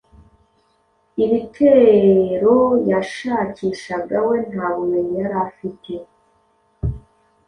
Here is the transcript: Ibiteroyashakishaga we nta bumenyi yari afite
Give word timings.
Ibiteroyashakishaga 1.23 4.17
we 4.27 4.35
nta 4.49 4.67
bumenyi 4.73 5.13
yari 5.21 5.35
afite 5.47 5.91